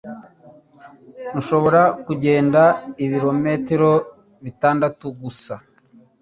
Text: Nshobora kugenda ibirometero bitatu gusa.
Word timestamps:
Nshobora 1.37 1.81
kugenda 2.05 2.61
ibirometero 3.03 3.91
bitatu 4.43 5.05
gusa. 5.21 5.53